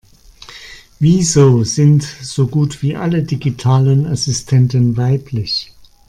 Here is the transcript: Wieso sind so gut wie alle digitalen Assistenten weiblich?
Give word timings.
Wieso 0.97 1.63
sind 1.63 2.01
so 2.01 2.47
gut 2.47 2.81
wie 2.81 2.95
alle 2.95 3.21
digitalen 3.21 4.07
Assistenten 4.07 4.97
weiblich? 4.97 5.73